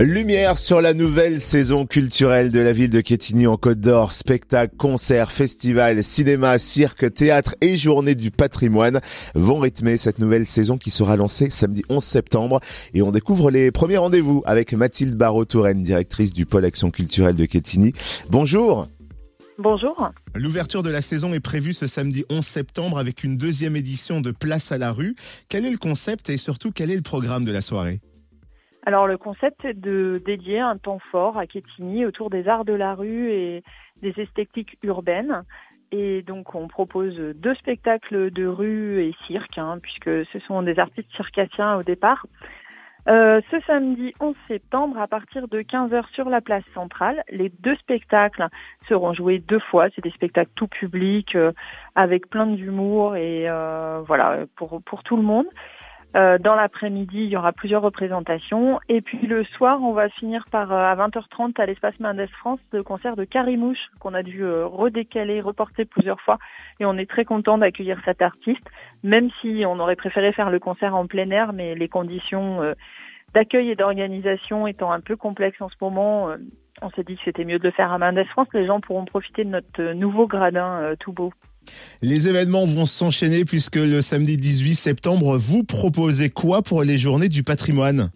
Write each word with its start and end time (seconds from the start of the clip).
Lumière 0.00 0.58
sur 0.58 0.80
la 0.80 0.94
nouvelle 0.94 1.40
saison 1.40 1.84
culturelle 1.84 2.52
de 2.52 2.60
la 2.60 2.72
ville 2.72 2.90
de 2.90 3.00
Quetigny 3.00 3.48
en 3.48 3.56
Côte 3.56 3.80
d'Or. 3.80 4.12
Spectacles, 4.12 4.76
concerts, 4.76 5.32
festivals, 5.32 6.04
cinéma, 6.04 6.58
cirque, 6.58 7.12
théâtre 7.12 7.56
et 7.60 7.76
journée 7.76 8.14
du 8.14 8.30
patrimoine 8.30 9.00
vont 9.34 9.58
rythmer 9.58 9.96
cette 9.96 10.20
nouvelle 10.20 10.46
saison 10.46 10.78
qui 10.78 10.92
sera 10.92 11.16
lancée 11.16 11.50
samedi 11.50 11.82
11 11.88 12.04
septembre. 12.04 12.60
Et 12.94 13.02
on 13.02 13.10
découvre 13.10 13.50
les 13.50 13.72
premiers 13.72 13.96
rendez-vous 13.96 14.40
avec 14.46 14.72
Mathilde 14.72 15.16
Barrault-Touraine, 15.16 15.82
directrice 15.82 16.32
du 16.32 16.46
pôle 16.46 16.64
action 16.64 16.92
culturelle 16.92 17.34
de 17.34 17.46
Quetigny. 17.46 17.92
Bonjour. 18.30 18.86
Bonjour. 19.58 20.12
L'ouverture 20.36 20.84
de 20.84 20.90
la 20.90 21.00
saison 21.00 21.32
est 21.32 21.40
prévue 21.40 21.72
ce 21.72 21.88
samedi 21.88 22.24
11 22.30 22.46
septembre 22.46 22.98
avec 23.00 23.24
une 23.24 23.36
deuxième 23.36 23.74
édition 23.74 24.20
de 24.20 24.30
Place 24.30 24.70
à 24.70 24.78
la 24.78 24.92
rue. 24.92 25.16
Quel 25.48 25.66
est 25.66 25.72
le 25.72 25.76
concept 25.76 26.30
et 26.30 26.36
surtout 26.36 26.70
quel 26.70 26.92
est 26.92 26.96
le 26.96 27.02
programme 27.02 27.44
de 27.44 27.50
la 27.50 27.62
soirée? 27.62 28.00
Alors 28.88 29.06
le 29.06 29.18
concept 29.18 29.66
est 29.66 29.78
de 29.78 30.22
dédier 30.24 30.60
un 30.60 30.78
temps 30.78 30.98
fort 31.10 31.36
à 31.36 31.46
Quetigny 31.46 32.06
autour 32.06 32.30
des 32.30 32.48
arts 32.48 32.64
de 32.64 32.72
la 32.72 32.94
rue 32.94 33.30
et 33.30 33.62
des 34.00 34.18
esthétiques 34.18 34.78
urbaines. 34.82 35.42
Et 35.92 36.22
donc 36.22 36.54
on 36.54 36.68
propose 36.68 37.14
deux 37.34 37.54
spectacles 37.56 38.30
de 38.30 38.46
rue 38.46 39.02
et 39.02 39.14
cirque, 39.26 39.58
hein, 39.58 39.78
puisque 39.82 40.24
ce 40.32 40.38
sont 40.46 40.62
des 40.62 40.78
artistes 40.78 41.10
circassiens 41.14 41.76
au 41.76 41.82
départ. 41.82 42.24
Euh, 43.08 43.42
ce 43.50 43.60
samedi 43.66 44.14
11 44.20 44.34
septembre, 44.48 44.98
à 44.98 45.06
partir 45.06 45.48
de 45.48 45.60
15h 45.60 46.08
sur 46.14 46.30
la 46.30 46.40
place 46.40 46.64
centrale, 46.72 47.22
les 47.28 47.50
deux 47.60 47.76
spectacles 47.76 48.48
seront 48.88 49.12
joués 49.12 49.38
deux 49.38 49.60
fois. 49.60 49.88
C'est 49.94 50.02
des 50.02 50.12
spectacles 50.12 50.52
tout 50.54 50.66
public, 50.66 51.34
euh, 51.34 51.52
avec 51.94 52.30
plein 52.30 52.46
d'humour 52.46 53.16
et 53.16 53.50
euh, 53.50 54.00
voilà 54.06 54.46
pour 54.56 54.80
pour 54.82 55.02
tout 55.02 55.18
le 55.18 55.22
monde. 55.22 55.46
Euh, 56.16 56.38
dans 56.38 56.54
l'après-midi, 56.54 57.24
il 57.24 57.28
y 57.28 57.36
aura 57.36 57.52
plusieurs 57.52 57.82
représentations. 57.82 58.80
Et 58.88 59.02
puis 59.02 59.26
le 59.26 59.44
soir, 59.44 59.82
on 59.82 59.92
va 59.92 60.08
finir 60.08 60.46
par, 60.50 60.72
euh, 60.72 60.76
à 60.76 60.94
20h30, 60.96 61.60
à 61.60 61.66
l'espace 61.66 61.98
Mendes 62.00 62.26
France, 62.38 62.60
le 62.72 62.82
concert 62.82 63.14
de 63.14 63.24
Carimouche, 63.24 63.90
qu'on 64.00 64.14
a 64.14 64.22
dû 64.22 64.42
euh, 64.42 64.66
redécaler, 64.66 65.40
reporter 65.40 65.84
plusieurs 65.84 66.20
fois. 66.20 66.38
Et 66.80 66.86
on 66.86 66.96
est 66.96 67.08
très 67.08 67.26
content 67.26 67.58
d'accueillir 67.58 68.00
cet 68.04 68.22
artiste, 68.22 68.64
même 69.02 69.28
si 69.40 69.64
on 69.66 69.78
aurait 69.78 69.96
préféré 69.96 70.32
faire 70.32 70.50
le 70.50 70.58
concert 70.58 70.94
en 70.94 71.06
plein 71.06 71.30
air, 71.30 71.52
mais 71.52 71.74
les 71.74 71.88
conditions 71.88 72.74
d'accueil 73.34 73.70
et 73.70 73.76
d'organisation 73.76 74.66
étant 74.66 74.92
un 74.92 75.00
peu 75.00 75.16
complexes 75.16 75.60
en 75.60 75.68
ce 75.68 75.76
moment, 75.80 76.30
on 76.80 76.90
s'est 76.90 77.02
dit 77.02 77.16
que 77.16 77.22
c'était 77.24 77.44
mieux 77.44 77.58
de 77.58 77.64
le 77.64 77.70
faire 77.70 77.92
à 77.92 77.98
Mendes 77.98 78.24
France. 78.26 78.48
Les 78.54 78.66
gens 78.66 78.80
pourront 78.80 79.04
profiter 79.04 79.44
de 79.44 79.50
notre 79.50 79.82
nouveau 79.92 80.26
gradin 80.26 80.94
tout 81.00 81.12
beau. 81.12 81.32
Les 82.02 82.28
événements 82.28 82.64
vont 82.64 82.86
s'enchaîner 82.86 83.44
puisque 83.44 83.76
le 83.76 84.02
samedi 84.02 84.36
18 84.36 84.74
septembre, 84.74 85.36
vous 85.36 85.64
proposez 85.64 86.30
quoi 86.30 86.62
pour 86.62 86.82
les 86.82 86.98
journées 86.98 87.28
du 87.28 87.42
patrimoine? 87.42 88.10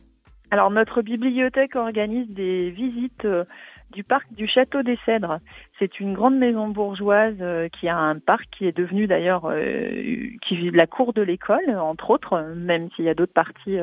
Alors 0.51 0.71
notre 0.71 1.01
bibliothèque 1.01 1.77
organise 1.77 2.29
des 2.29 2.71
visites 2.71 3.25
euh, 3.25 3.45
du 3.93 4.05
parc 4.05 4.33
du 4.35 4.47
Château 4.47 4.83
des 4.83 4.99
Cèdres. 5.07 5.39
C'est 5.83 5.99
une 5.99 6.15
grande 6.15 6.37
maison 6.37 6.69
bourgeoise 6.69 7.35
euh, 7.41 7.69
qui 7.69 7.89
a 7.89 7.97
un 7.97 8.17
parc 8.21 8.47
qui 8.57 8.69
est 8.69 8.77
devenu 8.77 9.09
d'ailleurs 9.09 9.47
euh, 9.47 10.29
qui 10.47 10.55
vit 10.55 10.71
la 10.71 10.87
cour 10.87 11.13
de 11.13 11.23
l'école, 11.23 11.77
entre 11.77 12.11
autres, 12.11 12.41
même 12.55 12.89
s'il 12.93 13.05
y 13.05 13.09
a 13.09 13.15
d'autres 13.15 13.33
parties 13.33 13.79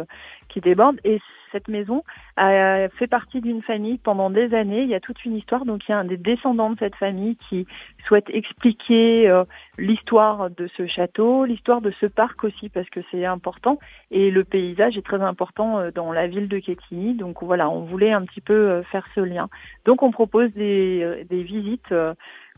qui 0.47 0.61
débordent. 0.61 1.01
Et 1.03 1.19
cette 1.51 1.67
maison 1.67 2.03
a 2.37 2.87
fait 2.89 3.07
partie 3.07 3.41
d'une 3.41 3.61
famille 3.61 3.97
pendant 3.97 4.29
des 4.29 4.53
années. 4.53 4.83
Il 4.83 4.89
y 4.89 4.95
a 4.95 4.99
toute 4.99 5.23
une 5.25 5.35
histoire. 5.35 5.65
Donc 5.65 5.81
il 5.87 5.91
y 5.91 5.93
a 5.93 5.97
un 5.97 6.05
des 6.05 6.17
descendants 6.17 6.71
de 6.71 6.77
cette 6.79 6.95
famille 6.95 7.37
qui 7.49 7.67
souhaite 8.07 8.29
expliquer 8.29 9.29
euh, 9.29 9.43
l'histoire 9.77 10.49
de 10.49 10.69
ce 10.77 10.87
château, 10.87 11.45
l'histoire 11.45 11.81
de 11.81 11.91
ce 11.99 12.05
parc 12.05 12.43
aussi 12.43 12.69
parce 12.69 12.89
que 12.89 13.01
c'est 13.11 13.25
important. 13.25 13.79
Et 14.11 14.31
le 14.31 14.43
paysage 14.43 14.97
est 14.97 15.05
très 15.05 15.21
important 15.21 15.79
euh, 15.79 15.91
dans 15.91 16.11
la 16.11 16.27
ville 16.27 16.47
de 16.47 16.59
Quetigny. 16.59 17.13
Donc 17.13 17.43
voilà, 17.43 17.69
on 17.69 17.81
voulait 17.81 18.11
un 18.11 18.23
petit 18.25 18.41
peu 18.41 18.53
euh, 18.53 18.83
faire 18.83 19.05
ce 19.15 19.21
lien. 19.21 19.49
Donc 19.85 20.03
on 20.03 20.11
propose 20.11 20.51
des, 20.53 21.25
des 21.29 21.43
visites 21.43 21.88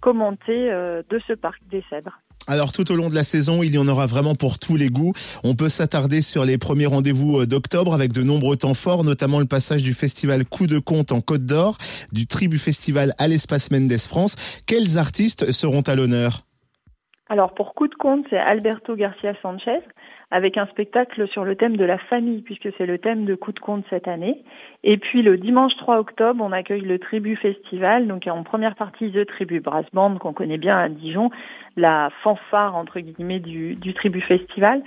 commentées 0.01 0.69
de 0.71 1.21
ce 1.27 1.33
parc 1.33 1.61
des 1.69 1.83
Cèdres. 1.89 2.19
Alors 2.47 2.71
tout 2.71 2.91
au 2.91 2.95
long 2.95 3.09
de 3.09 3.15
la 3.15 3.23
saison, 3.23 3.61
il 3.61 3.75
y 3.75 3.77
en 3.77 3.87
aura 3.87 4.07
vraiment 4.07 4.33
pour 4.33 4.57
tous 4.57 4.75
les 4.75 4.89
goûts. 4.89 5.13
On 5.43 5.55
peut 5.55 5.69
s'attarder 5.69 6.21
sur 6.21 6.43
les 6.43 6.57
premiers 6.57 6.87
rendez-vous 6.87 7.41
euh, 7.41 7.45
d'octobre 7.45 7.93
avec 7.93 8.11
de 8.13 8.23
nombreux 8.23 8.57
temps 8.57 8.73
forts, 8.73 9.03
notamment 9.03 9.39
le 9.39 9.45
passage 9.45 9.83
du 9.83 9.93
festival 9.93 10.43
Coup 10.45 10.65
de 10.65 10.79
Compte 10.79 11.11
en 11.11 11.21
Côte 11.21 11.45
d'Or, 11.45 11.77
du 12.11 12.25
Tribu 12.25 12.57
Festival 12.57 13.13
à 13.19 13.27
l'Espace 13.27 13.69
Mendes 13.69 13.97
France. 13.99 14.63
Quels 14.65 14.97
artistes 14.97 15.51
seront 15.51 15.81
à 15.81 15.95
l'honneur? 15.95 16.41
Alors 17.29 17.53
pour 17.53 17.75
Coup 17.75 17.87
de 17.87 17.95
Compte, 17.95 18.25
c'est 18.31 18.39
Alberto 18.39 18.95
Garcia 18.95 19.33
Sanchez 19.43 19.79
avec 20.31 20.57
un 20.57 20.65
spectacle 20.67 21.27
sur 21.27 21.43
le 21.43 21.55
thème 21.55 21.75
de 21.75 21.83
la 21.83 21.97
famille, 21.97 22.41
puisque 22.41 22.69
c'est 22.77 22.85
le 22.85 22.97
thème 22.97 23.25
de 23.25 23.35
Coup 23.35 23.51
de 23.51 23.59
compte 23.59 23.83
cette 23.89 24.07
année. 24.07 24.43
Et 24.83 24.97
puis 24.97 25.21
le 25.21 25.37
dimanche 25.37 25.75
3 25.77 25.99
octobre, 25.99 26.43
on 26.43 26.51
accueille 26.51 26.81
le 26.81 26.99
Tribu 26.99 27.35
Festival, 27.35 28.07
donc 28.07 28.27
en 28.27 28.43
première 28.43 28.75
partie 28.75 29.11
The 29.11 29.25
Tribu 29.25 29.59
Brass 29.59 29.85
Band, 29.93 30.17
qu'on 30.17 30.33
connaît 30.33 30.57
bien 30.57 30.77
à 30.77 30.89
Dijon, 30.89 31.29
la 31.75 32.09
fanfare 32.23 32.75
entre 32.75 32.99
guillemets 32.99 33.39
du, 33.39 33.75
du 33.75 33.93
Tribu 33.93 34.21
Festival. 34.21 34.81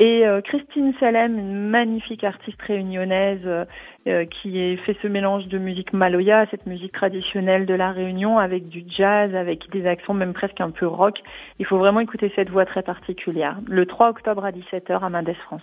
Et 0.00 0.26
euh, 0.26 0.40
Christine 0.40 0.94
Salem, 0.98 1.38
une 1.38 1.68
magnifique 1.68 2.24
artiste 2.24 2.60
réunionnaise 2.62 3.42
euh, 3.44 3.66
euh, 4.08 4.24
qui 4.24 4.78
fait 4.78 4.96
ce 5.02 5.08
mélange 5.08 5.46
de 5.48 5.58
musique 5.58 5.92
maloya, 5.92 6.46
cette 6.50 6.64
musique 6.64 6.92
traditionnelle 6.92 7.66
de 7.66 7.74
la 7.74 7.92
Réunion, 7.92 8.38
avec 8.38 8.68
du 8.70 8.82
jazz, 8.88 9.34
avec 9.34 9.68
des 9.70 9.86
accents 9.86 10.14
même 10.14 10.32
presque 10.32 10.58
un 10.62 10.70
peu 10.70 10.86
rock. 10.86 11.18
Il 11.58 11.66
faut 11.66 11.76
vraiment 11.76 12.00
écouter 12.00 12.32
cette 12.34 12.48
voix 12.48 12.64
très 12.64 12.82
particulière. 12.82 13.58
Le 13.66 13.84
3 13.84 14.08
octobre 14.08 14.42
à 14.42 14.52
17h 14.72 15.02
à 15.02 15.10
Mendes 15.10 15.34
France. 15.44 15.62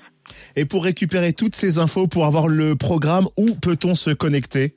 Et 0.55 0.65
pour 0.65 0.83
récupérer 0.83 1.33
toutes 1.33 1.55
ces 1.55 1.79
infos, 1.79 2.07
pour 2.07 2.25
avoir 2.25 2.47
le 2.47 2.75
programme, 2.75 3.27
où 3.37 3.55
peut-on 3.61 3.95
se 3.95 4.11
connecter? 4.11 4.75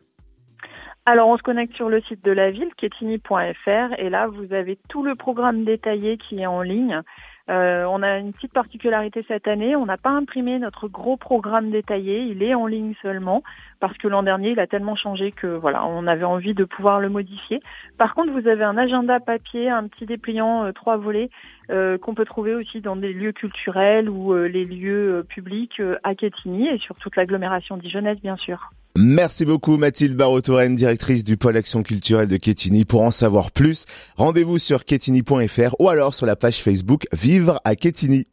Alors, 1.06 1.28
on 1.28 1.36
se 1.36 1.42
connecte 1.42 1.74
sur 1.74 1.88
le 1.88 2.00
site 2.02 2.22
de 2.24 2.30
la 2.30 2.50
ville, 2.50 2.68
ketini.fr, 2.76 3.98
et 3.98 4.10
là, 4.10 4.28
vous 4.28 4.52
avez 4.52 4.78
tout 4.88 5.02
le 5.02 5.16
programme 5.16 5.64
détaillé 5.64 6.18
qui 6.18 6.40
est 6.40 6.46
en 6.46 6.62
ligne. 6.62 7.00
Euh, 7.48 7.84
on 7.84 8.02
a 8.02 8.18
une 8.18 8.32
petite 8.32 8.52
particularité 8.52 9.24
cette 9.26 9.48
année, 9.48 9.74
on 9.74 9.86
n'a 9.86 9.96
pas 9.96 10.10
imprimé 10.10 10.58
notre 10.58 10.88
gros 10.88 11.16
programme 11.16 11.70
détaillé, 11.70 12.22
il 12.22 12.42
est 12.42 12.54
en 12.54 12.66
ligne 12.66 12.94
seulement 13.02 13.42
parce 13.80 13.96
que 13.96 14.08
l'an 14.08 14.22
dernier 14.22 14.50
il 14.50 14.60
a 14.60 14.66
tellement 14.66 14.94
changé 14.94 15.32
que 15.32 15.46
voilà, 15.46 15.84
on 15.86 16.06
avait 16.06 16.24
envie 16.24 16.54
de 16.54 16.64
pouvoir 16.64 17.00
le 17.00 17.08
modifier. 17.08 17.60
Par 17.98 18.14
contre, 18.14 18.32
vous 18.32 18.46
avez 18.46 18.64
un 18.64 18.76
agenda 18.76 19.20
papier, 19.20 19.70
un 19.70 19.88
petit 19.88 20.06
dépliant 20.06 20.64
euh, 20.64 20.72
trois 20.72 20.96
volets 20.96 21.30
euh, 21.70 21.98
qu'on 21.98 22.14
peut 22.14 22.24
trouver 22.24 22.54
aussi 22.54 22.80
dans 22.80 22.96
des 22.96 23.12
lieux 23.12 23.32
culturels 23.32 24.08
ou 24.08 24.34
les 24.34 24.64
lieux 24.64 25.24
publics 25.28 25.80
à 26.04 26.14
Quetigny 26.14 26.68
et 26.68 26.78
sur 26.78 26.96
toute 26.96 27.16
l'agglomération 27.16 27.76
dijonnaise 27.76 28.20
bien 28.20 28.36
sûr. 28.36 28.70
Merci 28.96 29.44
beaucoup 29.44 29.76
Mathilde 29.76 30.16
Barotouren, 30.16 30.74
directrice 30.74 31.22
du 31.22 31.36
pôle 31.36 31.56
action 31.56 31.84
culturelle 31.84 32.26
de 32.26 32.36
Quetigny. 32.36 32.84
Pour 32.84 33.02
en 33.02 33.12
savoir 33.12 33.52
plus, 33.52 33.84
rendez-vous 34.16 34.58
sur 34.58 34.84
quetigny.fr 34.84 35.76
ou 35.78 35.88
alors 35.88 36.12
sur 36.12 36.26
la 36.26 36.34
page 36.34 36.60
Facebook 36.60 37.06
Vivre 37.12 37.60
à 37.64 37.76
Quetigny. 37.76 38.26